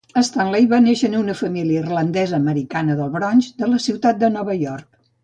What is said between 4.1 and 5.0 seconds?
de Nova York.